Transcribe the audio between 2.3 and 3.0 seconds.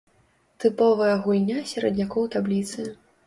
табліцы.